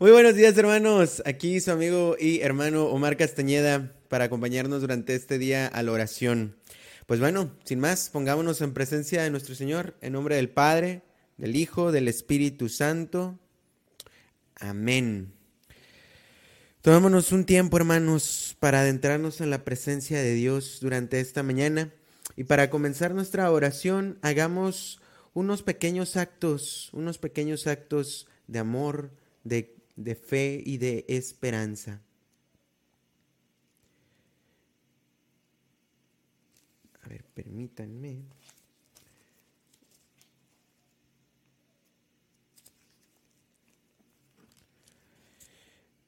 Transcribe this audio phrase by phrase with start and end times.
[0.00, 5.36] Muy buenos días hermanos, aquí su amigo y hermano Omar Castañeda para acompañarnos durante este
[5.36, 6.56] día a la oración.
[7.04, 11.02] Pues bueno, sin más, pongámonos en presencia de nuestro Señor, en nombre del Padre,
[11.36, 13.38] del Hijo, del Espíritu Santo.
[14.54, 15.34] Amén.
[16.80, 21.92] Tomémonos un tiempo, hermanos, para adentrarnos en la presencia de Dios durante esta mañana.
[22.38, 24.98] Y para comenzar nuestra oración, hagamos
[25.34, 29.10] unos pequeños actos, unos pequeños actos de amor,
[29.44, 32.00] de de fe y de esperanza.
[37.02, 38.22] A ver, permítanme.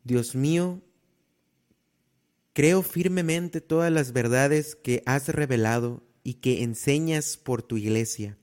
[0.05, 0.81] Dios mío,
[2.55, 8.39] creo firmemente todas las verdades que has revelado y que enseñas por tu iglesia,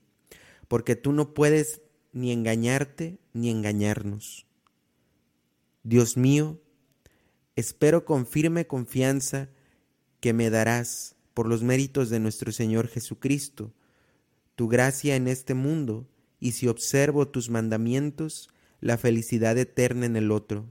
[0.68, 4.46] porque tú no puedes ni engañarte ni engañarnos.
[5.82, 6.60] Dios mío,
[7.56, 9.48] espero con firme confianza
[10.20, 13.72] que me darás, por los méritos de nuestro Señor Jesucristo,
[14.56, 16.06] tu gracia en este mundo,
[16.38, 20.70] y si observo tus mandamientos, la felicidad eterna en el otro.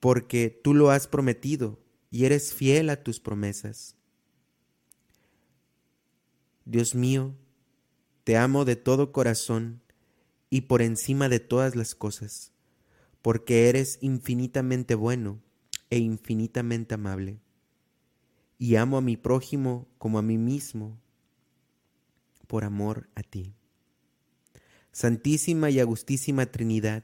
[0.00, 1.80] Porque tú lo has prometido
[2.10, 3.96] y eres fiel a tus promesas.
[6.64, 7.36] Dios mío,
[8.24, 9.82] te amo de todo corazón
[10.50, 12.53] y por encima de todas las cosas
[13.24, 15.40] porque eres infinitamente bueno
[15.88, 17.40] e infinitamente amable,
[18.58, 21.00] y amo a mi prójimo como a mí mismo,
[22.46, 23.54] por amor a ti.
[24.92, 27.02] Santísima y Agustísima Trinidad,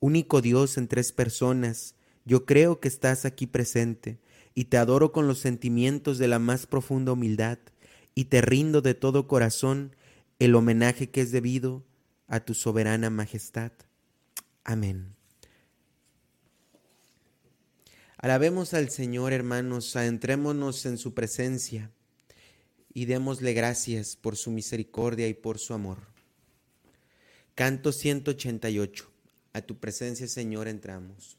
[0.00, 1.94] único Dios en tres personas,
[2.26, 4.20] yo creo que estás aquí presente,
[4.54, 7.58] y te adoro con los sentimientos de la más profunda humildad,
[8.14, 9.96] y te rindo de todo corazón
[10.38, 11.86] el homenaje que es debido
[12.26, 13.72] a tu soberana majestad.
[14.62, 15.17] Amén.
[18.20, 21.92] Alabemos al Señor, hermanos, adentrémonos en su presencia
[22.92, 25.98] y démosle gracias por su misericordia y por su amor.
[27.54, 29.08] Canto 188.
[29.52, 31.38] A tu presencia, Señor, entramos.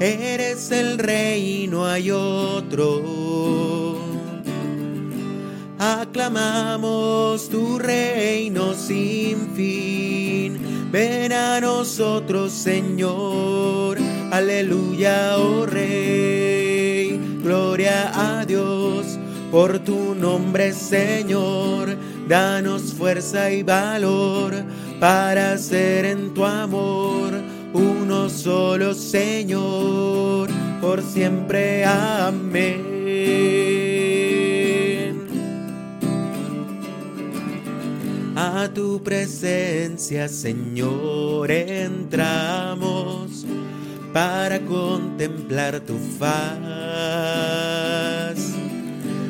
[0.00, 3.98] eres el rey, no hay otro.
[5.78, 10.88] Aclamamos tu reino sin fin.
[10.90, 13.98] Ven a nosotros, Señor.
[14.30, 17.38] Aleluya, oh Rey.
[17.42, 19.18] Gloria a Dios
[19.50, 21.96] por tu nombre, Señor.
[22.26, 24.54] Danos fuerza y valor
[24.98, 30.48] para ser en tu amor uno solo Señor,
[30.80, 32.98] por siempre amén.
[38.36, 43.44] A tu presencia, Señor, entramos
[44.12, 46.38] para contemplar tu faz.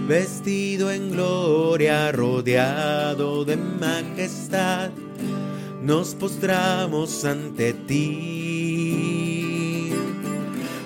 [0.07, 4.91] Vestido en gloria, rodeado de majestad
[5.89, 9.09] nos postramos ante ti.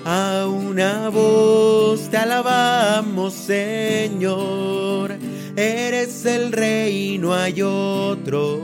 [0.05, 5.19] A una voz te alabamos, Señor,
[5.57, 8.61] eres el rey, no hay otro.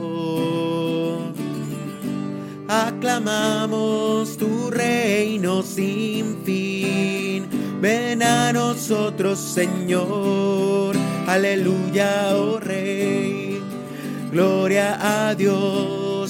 [2.69, 7.49] Aclamamos tu reino sin fin.
[7.81, 10.95] Ven a nosotros, Señor.
[11.27, 13.61] Aleluya, oh Rey.
[14.31, 15.98] Gloria a Dios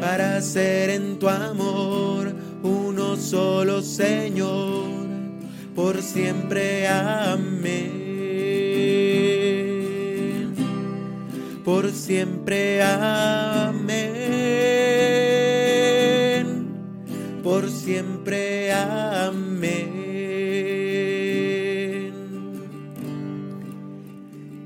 [0.00, 2.32] para ser en tu amor
[2.62, 5.00] uno solo Señor.
[5.74, 6.86] por siempre.
[6.88, 8.00] Amén.
[11.64, 12.82] Por siempre.
[12.82, 13.90] Amén.
[17.42, 18.72] Por siempre.
[18.72, 20.00] Amén.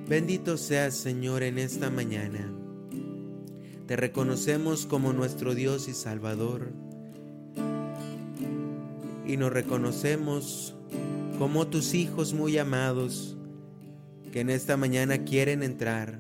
[0.08, 2.63] Bendito seas, Señor, en esta mañana.
[3.86, 6.72] Te reconocemos como nuestro Dios y Salvador.
[9.26, 10.74] Y nos reconocemos
[11.38, 13.36] como tus hijos muy amados
[14.32, 16.18] que en esta mañana quieren entrar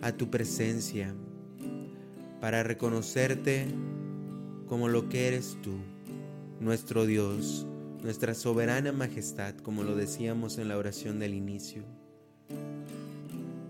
[0.00, 1.14] a tu presencia
[2.40, 3.66] para reconocerte
[4.66, 5.74] como lo que eres tú,
[6.60, 7.66] nuestro Dios,
[8.02, 11.82] nuestra soberana majestad, como lo decíamos en la oración del inicio.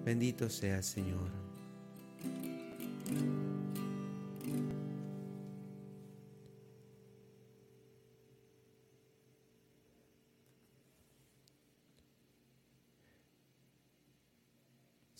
[0.04, 1.49] Bendito sea Señor.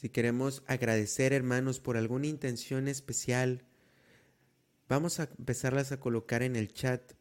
[0.00, 3.64] Si queremos agradecer, hermanos, por alguna intención especial,
[4.88, 7.12] vamos a empezarlas a colocar en el chat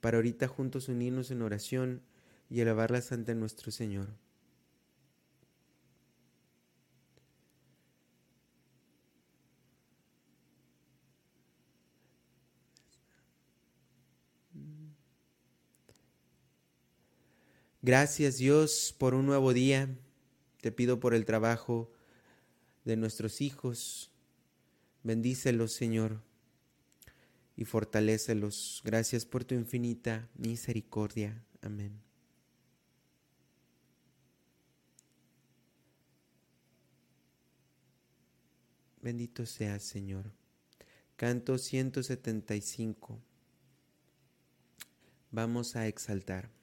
[0.00, 2.00] para ahorita juntos unirnos en oración
[2.48, 4.06] y elevarlas ante nuestro Señor.
[17.88, 19.88] Gracias Dios por un nuevo día.
[20.60, 21.90] Te pido por el trabajo
[22.84, 24.12] de nuestros hijos.
[25.02, 26.20] Bendícelos, Señor,
[27.56, 28.82] y fortalécelos.
[28.84, 31.42] Gracias por tu infinita misericordia.
[31.62, 31.98] Amén.
[39.00, 40.30] Bendito seas, Señor.
[41.16, 43.18] Canto 175.
[45.30, 46.57] Vamos a exaltar.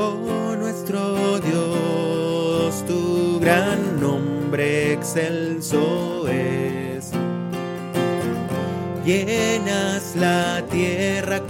[0.00, 7.10] Oh nuestro Dios, tu gran nombre excelso es.
[9.04, 11.40] Llenas la tierra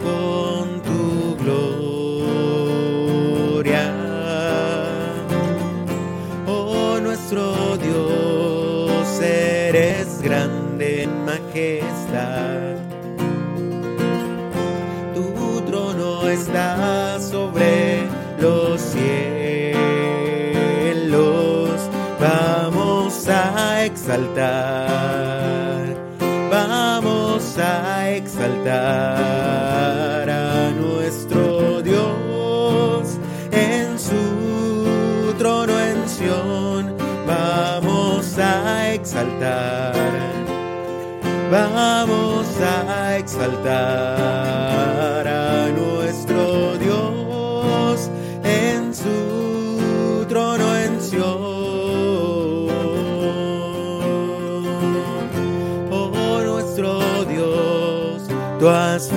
[28.89, 33.19] exaltar a nuestro Dios
[33.51, 36.97] en su trono en Sión.
[37.27, 39.95] Vamos a exaltar,
[41.51, 44.88] vamos a exaltar
[58.59, 59.09] tú has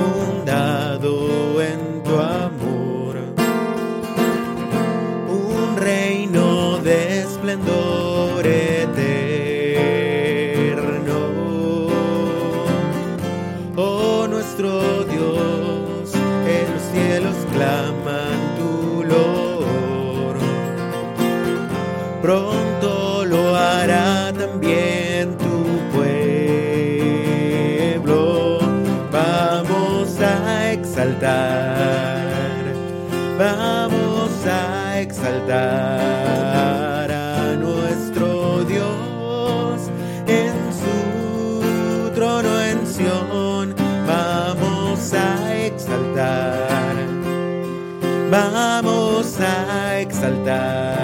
[48.31, 51.00] vamos a exaltar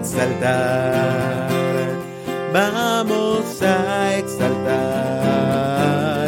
[0.00, 1.48] exaltar,
[2.54, 5.52] vamos a exaltar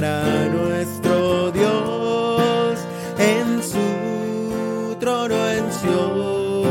[0.04, 2.78] a nuestro Dios
[3.18, 6.62] en su trono en Sion.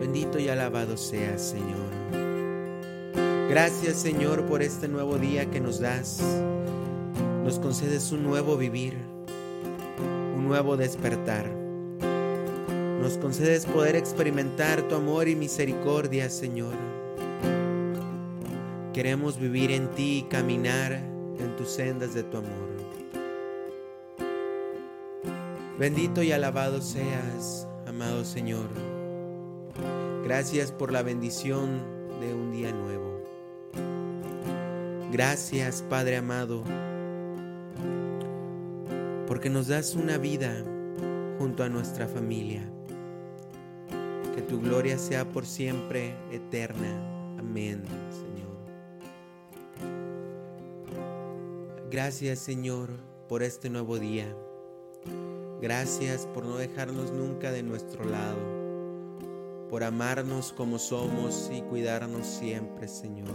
[0.00, 1.90] Bendito y alabado seas, Señor.
[3.48, 6.22] Gracias, Señor, por este nuevo día que nos das.
[7.44, 8.96] Nos concedes un nuevo vivir,
[10.50, 11.46] nuevo despertar.
[13.00, 16.74] Nos concedes poder experimentar tu amor y misericordia, Señor.
[18.92, 22.50] Queremos vivir en ti y caminar en tus sendas de tu amor.
[25.78, 28.68] Bendito y alabado seas, amado Señor.
[30.24, 31.80] Gracias por la bendición
[32.20, 33.22] de un día nuevo.
[35.12, 36.64] Gracias, Padre amado,
[39.30, 40.64] porque nos das una vida
[41.38, 42.68] junto a nuestra familia.
[44.34, 47.36] Que tu gloria sea por siempre eterna.
[47.38, 48.58] Amén, Señor.
[51.92, 52.90] Gracias, Señor,
[53.28, 54.26] por este nuevo día.
[55.62, 58.36] Gracias por no dejarnos nunca de nuestro lado,
[59.70, 63.28] por amarnos como somos y cuidarnos siempre, Señor.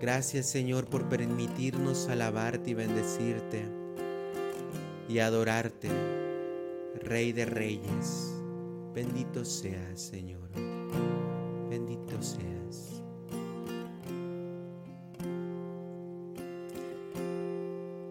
[0.00, 3.64] Gracias, Señor, por permitirnos alabarte y bendecirte
[5.08, 5.88] y adorarte,
[7.02, 8.34] Rey de Reyes.
[8.94, 10.50] Bendito seas, Señor.
[11.70, 13.02] Bendito seas.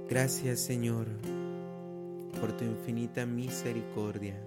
[0.09, 1.07] Gracias, Señor,
[2.39, 4.39] por tu infinita misericordia.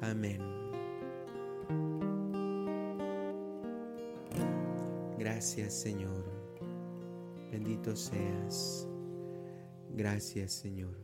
[0.00, 0.61] Amén.
[5.42, 6.24] Gracias, Señor.
[7.50, 8.86] Bendito seas.
[9.90, 10.96] Gracias, Señor.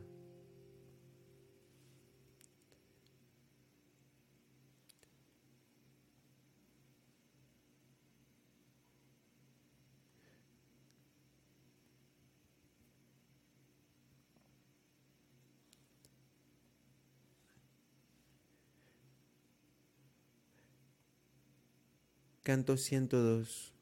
[22.41, 23.78] Canto 102.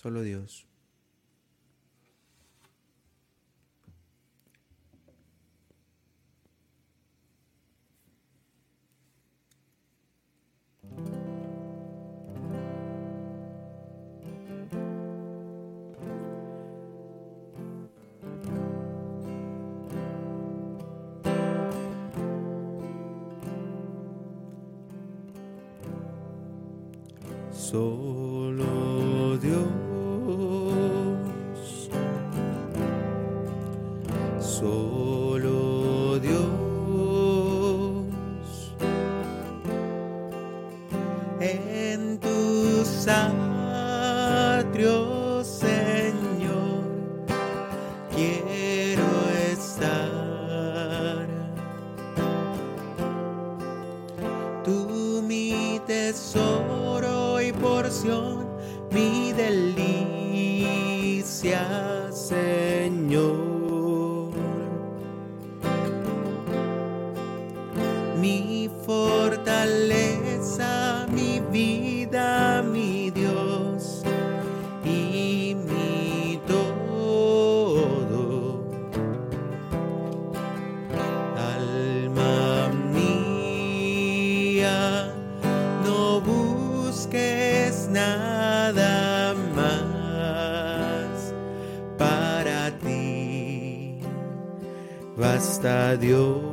[0.00, 0.64] Solo Dios.
[27.50, 28.27] Solo
[95.58, 96.47] Basta Dios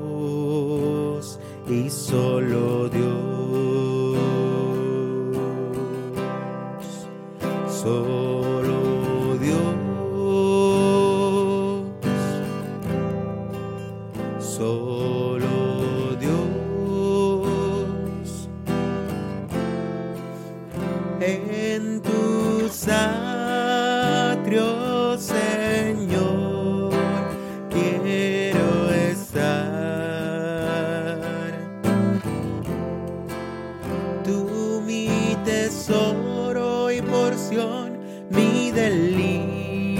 [37.15, 37.97] porción,
[38.29, 39.97] mi delicia,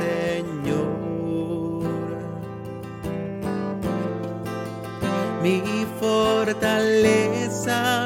[0.00, 0.92] Señor.
[5.42, 5.60] Mi
[6.00, 8.01] fortaleza.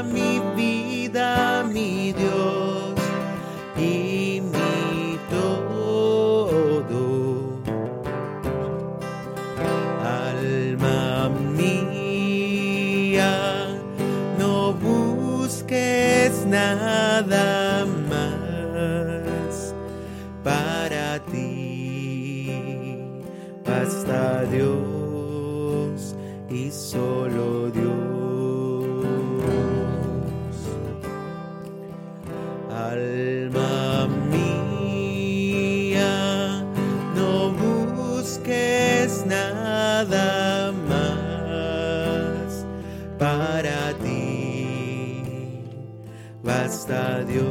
[46.66, 47.46] Basta Dios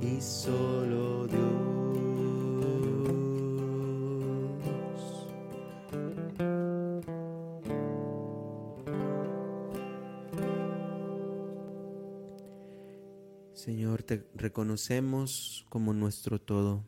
[0.00, 1.42] y solo Dios.
[13.52, 16.84] Señor, te reconocemos como nuestro todo.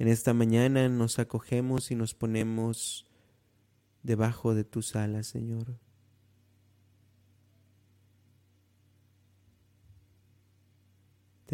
[0.00, 3.06] En esta mañana nos acogemos y nos ponemos
[4.02, 5.78] debajo de tus alas, Señor.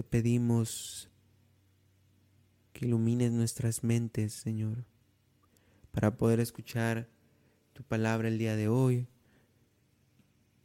[0.00, 1.10] Te pedimos
[2.72, 4.86] que ilumines nuestras mentes, Señor,
[5.92, 7.06] para poder escuchar
[7.74, 9.08] tu palabra el día de hoy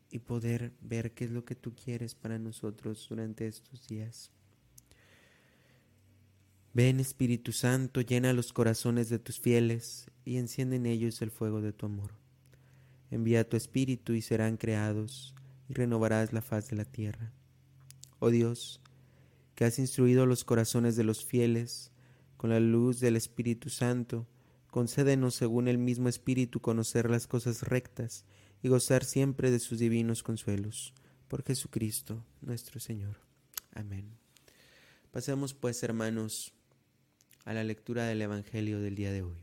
[0.10, 4.32] y poder ver qué es lo que tú quieres para nosotros durante estos días.
[6.74, 11.60] Ven Espíritu Santo, llena los corazones de tus fieles y enciende en ellos el fuego
[11.60, 12.14] de tu amor.
[13.12, 15.36] Envía tu Espíritu y serán creados
[15.68, 17.34] y renovarás la faz de la tierra.
[18.20, 18.80] Oh Dios,
[19.56, 21.92] que has instruido los corazones de los fieles
[22.38, 24.28] con la luz del Espíritu Santo,
[24.70, 28.26] concédenos según el mismo Espíritu conocer las cosas rectas
[28.62, 30.94] y gozar siempre de sus divinos consuelos.
[31.30, 33.18] Por Jesucristo nuestro Señor.
[33.74, 34.18] Amén.
[35.12, 36.54] Pasemos pues, hermanos,
[37.46, 39.38] a la lectura del Evangelio del día de hoy.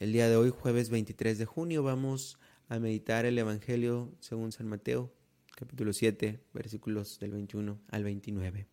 [0.00, 4.66] El día de hoy, jueves 23 de junio, vamos a meditar el Evangelio según San
[4.66, 5.12] Mateo,
[5.60, 8.66] capítulo 7, versículos del 21 al 29.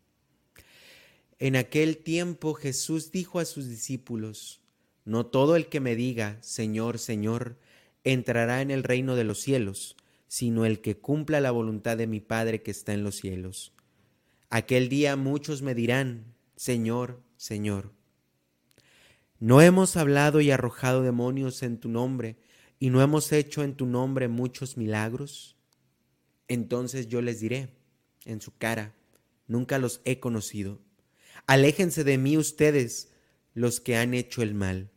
[1.38, 4.62] En aquel tiempo Jesús dijo a sus discípulos,
[5.04, 7.58] No todo el que me diga, Señor, Señor,
[8.06, 9.98] entrará en el reino de los cielos,
[10.30, 13.74] sino el que cumpla la voluntad de mi Padre que está en los cielos.
[14.50, 17.92] Aquel día muchos me dirán, Señor, Señor.
[19.42, 22.38] ¿No hemos hablado y arrojado demonios en tu nombre,
[22.80, 25.57] y no hemos hecho en tu nombre muchos milagros?
[26.48, 27.70] Entonces yo les diré
[28.26, 28.94] en su cara,
[29.48, 30.80] nunca los he conocido.
[31.46, 33.10] Aléjense de mí ustedes,
[33.54, 34.92] los que han hecho el mal.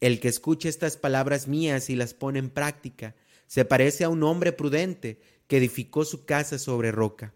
[0.00, 3.14] El que escuche estas palabras mías y las pone en práctica,
[3.46, 7.34] se parece a un hombre prudente que edificó su casa sobre roca.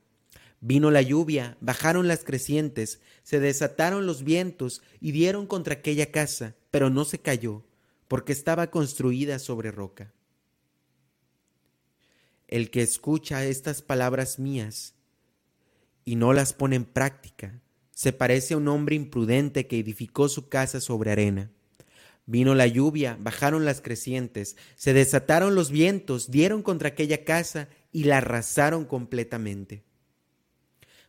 [0.60, 6.56] Vino la lluvia, bajaron las crecientes, se desataron los vientos y dieron contra aquella casa,
[6.70, 7.64] pero no se cayó,
[8.08, 10.12] porque estaba construida sobre roca.
[12.48, 14.94] El que escucha estas palabras mías
[16.06, 20.48] y no las pone en práctica, se parece a un hombre imprudente que edificó su
[20.48, 21.50] casa sobre arena.
[22.24, 28.04] Vino la lluvia, bajaron las crecientes, se desataron los vientos, dieron contra aquella casa y
[28.04, 29.84] la arrasaron completamente.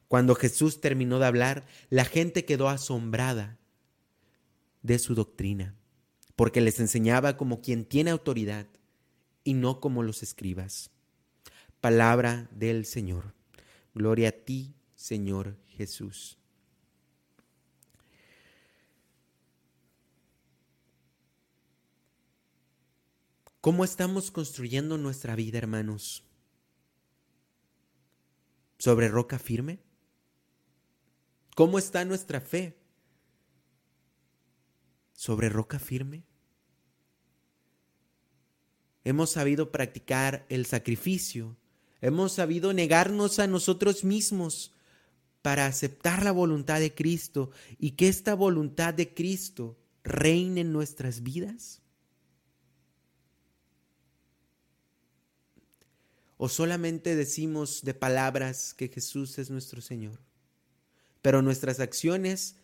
[0.09, 3.59] Cuando Jesús terminó de hablar, la gente quedó asombrada
[4.81, 5.75] de su doctrina,
[6.35, 8.67] porque les enseñaba como quien tiene autoridad
[9.45, 10.91] y no como los escribas.
[11.81, 13.33] Palabra del Señor.
[13.93, 16.37] Gloria a ti, Señor Jesús.
[23.61, 26.23] ¿Cómo estamos construyendo nuestra vida, hermanos?
[28.77, 29.79] ¿Sobre roca firme?
[31.55, 32.77] ¿Cómo está nuestra fe?
[35.13, 36.23] ¿Sobre roca firme?
[39.03, 41.57] Hemos sabido practicar el sacrificio,
[42.01, 44.73] hemos sabido negarnos a nosotros mismos
[45.41, 51.23] para aceptar la voluntad de Cristo y que esta voluntad de Cristo reine en nuestras
[51.23, 51.81] vidas.
[56.37, 60.19] ¿O solamente decimos de palabras que Jesús es nuestro Señor?
[61.21, 62.55] Pero nuestras acciones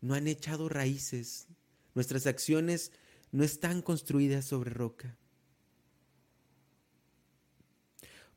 [0.00, 1.46] no han echado raíces,
[1.94, 2.90] nuestras acciones
[3.30, 5.17] no están construidas sobre roca.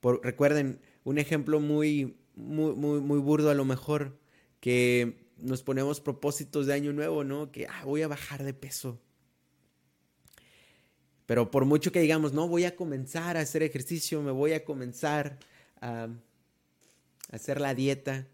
[0.01, 4.19] Recuerden, un ejemplo muy, muy, muy, burdo a lo mejor,
[4.59, 7.51] que nos ponemos propósitos de año nuevo, ¿no?
[7.51, 8.99] Que ah, voy a bajar de peso.
[11.25, 14.65] Pero por mucho que digamos, no, voy a comenzar a hacer ejercicio, me voy a
[14.65, 15.39] comenzar
[15.79, 16.09] a
[17.31, 18.27] hacer la dieta,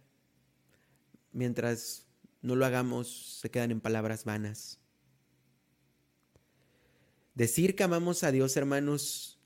[1.31, 2.05] mientras
[2.41, 4.79] no lo hagamos, se quedan en palabras vanas.
[7.35, 9.36] Decir que amamos a Dios, hermanos,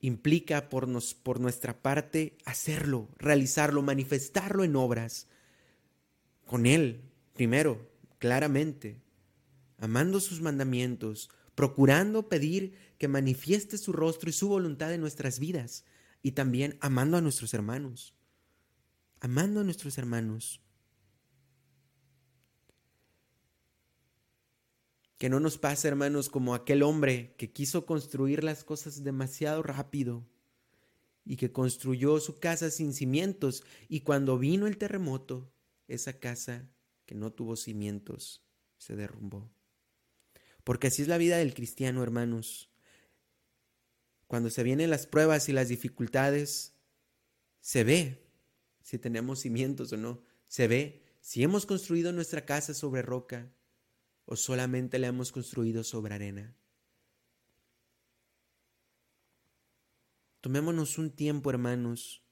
[0.00, 5.26] implica por, nos, por nuestra parte hacerlo, realizarlo, manifestarlo en obras.
[6.46, 7.02] Con Él,
[7.34, 9.00] primero, claramente,
[9.78, 15.84] amando sus mandamientos, procurando pedir que manifieste su rostro y su voluntad en nuestras vidas
[16.22, 18.14] y también amando a nuestros hermanos,
[19.20, 20.60] amando a nuestros hermanos.
[25.18, 30.24] Que no nos pase, hermanos, como aquel hombre que quiso construir las cosas demasiado rápido
[31.24, 35.52] y que construyó su casa sin cimientos y cuando vino el terremoto,
[35.88, 36.70] esa casa
[37.04, 38.44] que no tuvo cimientos
[38.76, 39.50] se derrumbó.
[40.62, 42.70] Porque así es la vida del cristiano, hermanos.
[44.26, 46.74] Cuando se vienen las pruebas y las dificultades,
[47.60, 48.26] se ve
[48.82, 50.22] si tenemos cimientos o no.
[50.46, 53.50] Se ve si hemos construido nuestra casa sobre roca
[54.28, 56.54] o solamente la hemos construido sobre arena.
[60.40, 62.22] Tomémonos un tiempo, hermanos,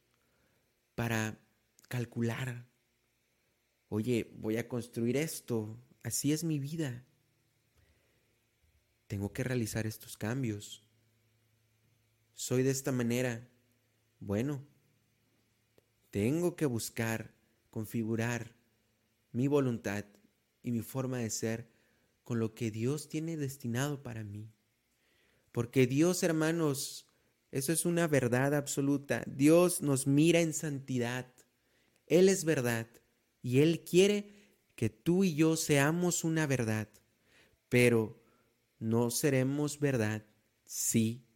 [0.94, 1.40] para
[1.88, 2.68] calcular.
[3.88, 5.82] Oye, voy a construir esto.
[6.02, 7.04] Así es mi vida
[9.06, 10.82] tengo que realizar estos cambios.
[12.34, 13.48] Soy de esta manera.
[14.18, 14.66] Bueno,
[16.10, 17.34] tengo que buscar,
[17.70, 18.56] configurar
[19.32, 20.04] mi voluntad
[20.62, 21.70] y mi forma de ser
[22.26, 24.50] con lo que Dios tiene destinado para mí.
[25.52, 27.06] Porque Dios, hermanos,
[27.52, 29.22] eso es una verdad absoluta.
[29.28, 31.32] Dios nos mira en santidad.
[32.08, 32.88] Él es verdad
[33.42, 34.34] y Él quiere
[34.74, 36.88] que tú y yo seamos una verdad.
[37.68, 38.20] Pero
[38.80, 40.26] no seremos verdad
[40.64, 41.28] si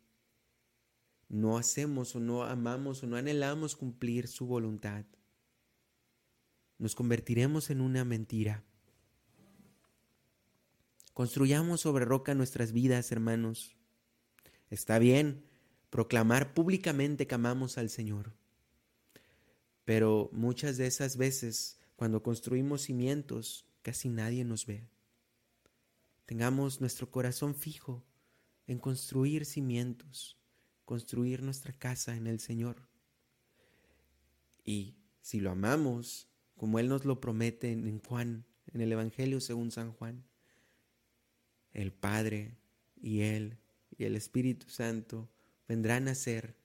[1.29, 5.05] no hacemos o no amamos o no anhelamos cumplir su voluntad.
[6.79, 8.65] Nos convertiremos en una mentira.
[11.21, 13.77] Construyamos sobre roca nuestras vidas, hermanos.
[14.71, 15.45] Está bien
[15.91, 18.33] proclamar públicamente que amamos al Señor.
[19.85, 24.89] Pero muchas de esas veces, cuando construimos cimientos, casi nadie nos ve.
[26.25, 28.03] Tengamos nuestro corazón fijo
[28.67, 30.39] en construir cimientos,
[30.87, 32.89] construir nuestra casa en el Señor.
[34.65, 39.71] Y si lo amamos, como Él nos lo promete en Juan, en el Evangelio según
[39.71, 40.25] San Juan,
[41.73, 42.57] el Padre
[43.01, 43.59] y Él
[43.97, 45.29] y el Espíritu Santo
[45.69, 46.57] vendrán a ser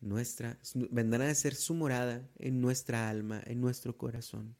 [0.00, 0.58] nuestra,
[0.90, 4.56] vendrán a ser su morada en nuestra alma, en nuestro corazón.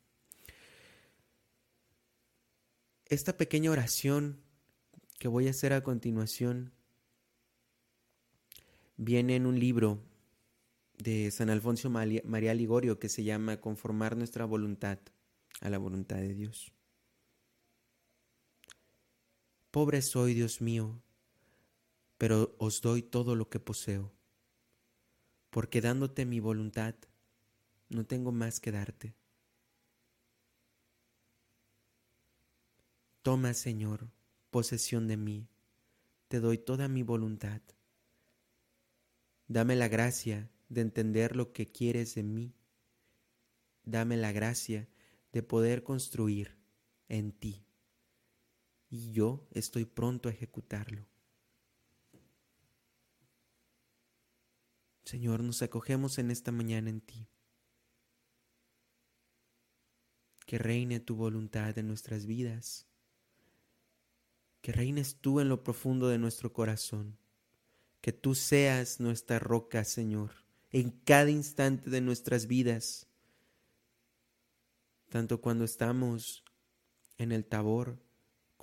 [3.06, 4.40] Esta pequeña oración
[5.18, 6.72] que voy a hacer a continuación
[8.96, 10.02] viene en un libro
[10.98, 14.98] de San Alfonso María Ligorio que se llama Conformar nuestra voluntad
[15.60, 16.75] a la voluntad de Dios.
[19.76, 21.02] Pobre soy, Dios mío,
[22.16, 24.10] pero os doy todo lo que poseo,
[25.50, 26.94] porque dándote mi voluntad,
[27.90, 29.14] no tengo más que darte.
[33.20, 34.08] Toma, Señor,
[34.50, 35.46] posesión de mí,
[36.28, 37.60] te doy toda mi voluntad.
[39.46, 42.54] Dame la gracia de entender lo que quieres de mí.
[43.84, 44.88] Dame la gracia
[45.32, 46.56] de poder construir
[47.10, 47.65] en ti.
[48.88, 51.06] Y yo estoy pronto a ejecutarlo.
[55.04, 57.28] Señor, nos acogemos en esta mañana en ti.
[60.46, 62.86] Que reine tu voluntad en nuestras vidas
[64.66, 67.16] que reines tú en lo profundo de nuestro corazón,
[68.00, 70.32] que tú seas nuestra roca, Señor,
[70.72, 73.06] en cada instante de nuestras vidas,
[75.08, 76.42] tanto cuando estamos
[77.16, 78.02] en el Tabor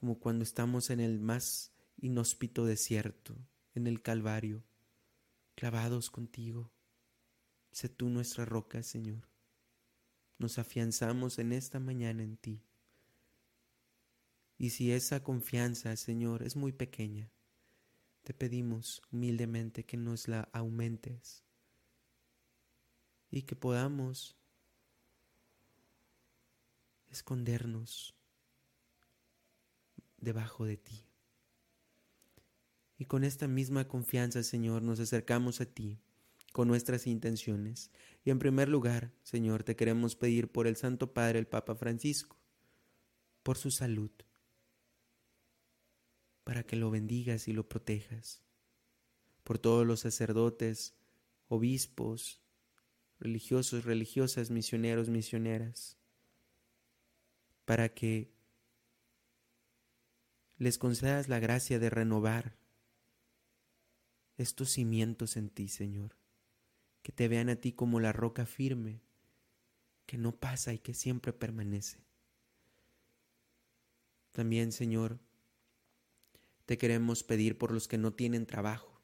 [0.04, 3.38] como cuando estamos en el más inhóspito desierto,
[3.74, 4.62] en el Calvario,
[5.56, 6.74] clavados contigo.
[7.72, 9.30] Sé tú nuestra roca, Señor.
[10.40, 12.66] Nos afianzamos en esta mañana en ti.
[14.58, 17.32] Y si esa confianza, Señor, es muy pequeña,
[18.24, 21.46] te pedimos humildemente que nos la aumentes
[23.32, 24.36] y que podamos
[27.10, 28.18] escondernos
[30.24, 31.06] debajo de ti.
[32.98, 36.00] Y con esta misma confianza, Señor, nos acercamos a ti
[36.52, 37.92] con nuestras intenciones.
[38.24, 42.38] Y en primer lugar, Señor, te queremos pedir por el Santo Padre, el Papa Francisco,
[43.42, 44.12] por su salud
[46.44, 48.42] para que lo bendigas y lo protejas.
[49.44, 50.96] por todos los sacerdotes,
[51.50, 52.42] obispos,
[53.20, 55.98] religiosos, religiosas, misioneros, misioneras,
[57.66, 58.33] para que
[60.58, 62.58] les concedas la gracia de renovar
[64.38, 66.16] estos cimientos en ti, Señor,
[67.02, 69.02] que te vean a ti como la roca firme,
[70.06, 72.04] que no pasa y que siempre permanece.
[74.32, 75.20] También, Señor,
[76.66, 79.02] te queremos pedir por los que no tienen trabajo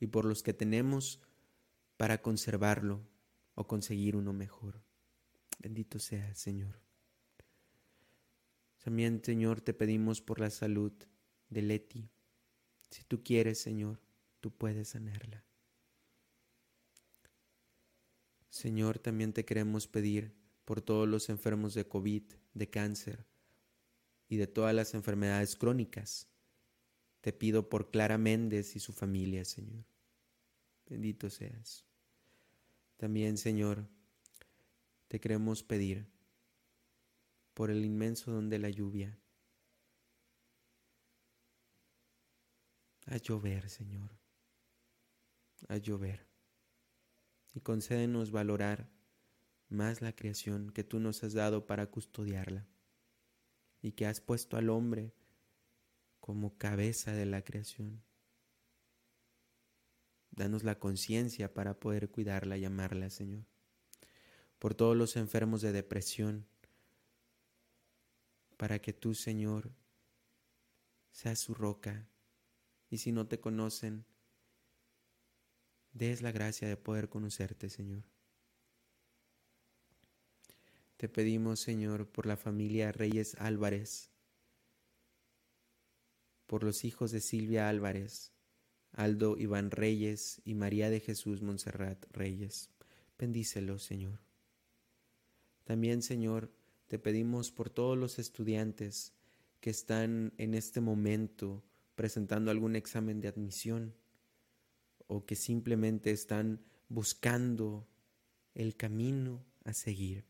[0.00, 1.20] y por los que tenemos
[1.96, 3.06] para conservarlo
[3.54, 4.82] o conseguir uno mejor.
[5.58, 6.87] Bendito sea, Señor.
[8.88, 10.94] También, Señor, te pedimos por la salud
[11.50, 12.08] de Leti.
[12.88, 14.00] Si tú quieres, Señor,
[14.40, 15.44] tú puedes sanarla.
[18.48, 20.32] Señor, también te queremos pedir
[20.64, 22.22] por todos los enfermos de COVID,
[22.54, 23.26] de cáncer
[24.26, 26.26] y de todas las enfermedades crónicas.
[27.20, 29.84] Te pido por Clara Méndez y su familia, Señor.
[30.86, 31.84] Bendito seas.
[32.96, 33.86] También, Señor,
[35.08, 36.06] te queremos pedir
[37.58, 39.18] por el inmenso don de la lluvia.
[43.06, 44.16] A llover, Señor,
[45.66, 46.28] a llover.
[47.52, 48.88] Y concédenos valorar
[49.68, 52.68] más la creación que tú nos has dado para custodiarla
[53.82, 55.12] y que has puesto al hombre
[56.20, 58.04] como cabeza de la creación.
[60.30, 63.46] Danos la conciencia para poder cuidarla y amarla, Señor.
[64.60, 66.46] Por todos los enfermos de depresión,
[68.58, 69.70] para que tú, Señor,
[71.12, 72.06] seas su roca.
[72.90, 74.04] Y si no te conocen,
[75.92, 78.02] des la gracia de poder conocerte, Señor.
[80.96, 84.10] Te pedimos, Señor, por la familia Reyes Álvarez,
[86.48, 88.32] por los hijos de Silvia Álvarez,
[88.92, 92.70] Aldo Iván Reyes y María de Jesús Monserrat Reyes.
[93.16, 94.18] Bendícelos, Señor.
[95.62, 96.50] También, Señor,
[96.88, 99.12] te pedimos por todos los estudiantes
[99.60, 101.62] que están en este momento
[101.94, 103.94] presentando algún examen de admisión
[105.06, 107.86] o que simplemente están buscando
[108.54, 110.24] el camino a seguir.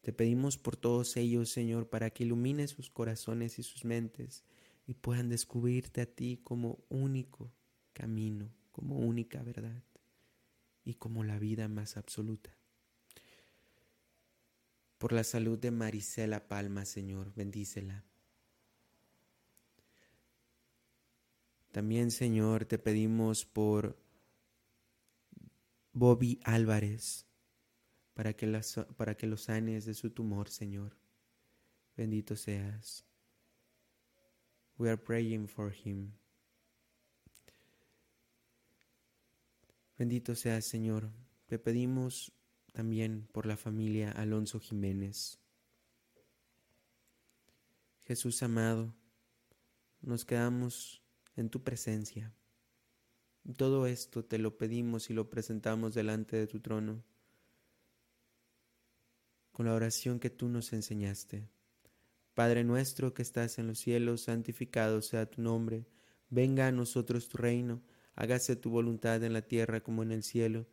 [0.00, 4.44] Te pedimos por todos ellos, Señor, para que ilumine sus corazones y sus mentes
[4.86, 7.52] y puedan descubrirte a ti como único
[7.92, 9.84] camino, como única verdad
[10.84, 12.57] y como la vida más absoluta
[14.98, 18.04] por la salud de Marisela Palma, Señor, bendícela.
[21.70, 23.96] También, Señor, te pedimos por
[25.92, 27.26] Bobby Álvarez,
[28.14, 28.60] para que,
[28.96, 30.96] para que lo sanes de su tumor, Señor.
[31.96, 33.04] Bendito seas.
[34.76, 36.12] We are praying for him.
[39.96, 41.10] Bendito seas, Señor.
[41.46, 42.32] Te pedimos
[42.78, 45.40] también por la familia Alonso Jiménez.
[48.04, 48.94] Jesús amado,
[50.00, 51.02] nos quedamos
[51.34, 52.32] en tu presencia.
[53.56, 57.02] Todo esto te lo pedimos y lo presentamos delante de tu trono
[59.50, 61.48] con la oración que tú nos enseñaste.
[62.34, 65.84] Padre nuestro que estás en los cielos, santificado sea tu nombre,
[66.30, 67.82] venga a nosotros tu reino,
[68.14, 70.68] hágase tu voluntad en la tierra como en el cielo.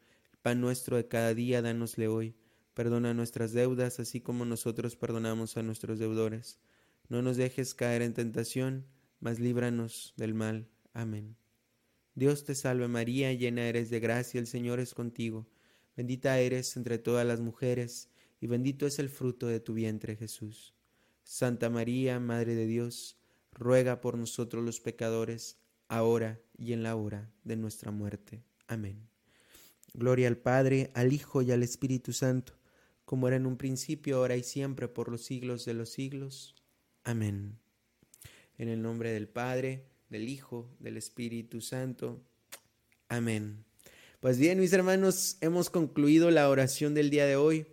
[0.45, 2.35] Pan nuestro de cada día, dánosle hoy.
[2.75, 6.59] Perdona nuestras deudas, así como nosotros perdonamos a nuestros deudores.
[7.09, 8.85] No nos dejes caer en tentación,
[9.19, 10.69] mas líbranos del mal.
[10.93, 11.35] Amén.
[12.13, 15.47] Dios te salve María, llena eres de gracia, el Señor es contigo.
[15.97, 20.75] Bendita eres entre todas las mujeres, y bendito es el fruto de tu vientre Jesús.
[21.23, 23.17] Santa María, Madre de Dios,
[23.51, 28.43] ruega por nosotros los pecadores, ahora y en la hora de nuestra muerte.
[28.67, 29.14] Amén.
[29.97, 32.59] Gloria al Padre, al Hijo y al Espíritu Santo,
[33.05, 36.53] como era en un principio, ahora y siempre, por los siglos de los siglos.
[37.05, 37.57] Amén.
[38.57, 42.21] En el nombre del Padre, del Hijo, del Espíritu Santo.
[43.07, 43.63] Amén.
[44.19, 47.65] Pues bien, mis hermanos, hemos concluido la oración del día de hoy.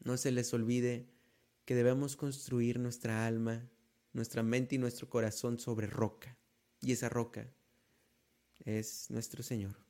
[0.00, 1.06] No se les olvide
[1.64, 3.66] que debemos construir nuestra alma,
[4.12, 6.36] nuestra mente y nuestro corazón sobre roca.
[6.82, 7.50] Y esa roca
[8.66, 9.89] es nuestro Señor.